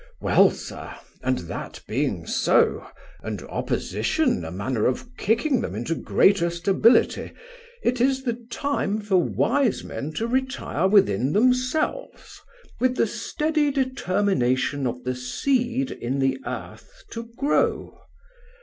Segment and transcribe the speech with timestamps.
[0.19, 2.87] Well, sir, and that being so,
[3.21, 7.33] and opposition a manner of kicking them into greater stability,
[7.83, 12.41] it is the time for wise men to retire within themselves,
[12.79, 17.99] with the steady determination of the seed in the earth to grow.